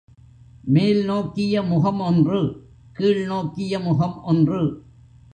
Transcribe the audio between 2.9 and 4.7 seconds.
கீழ் நோக்கிய முகம் ஒன்று.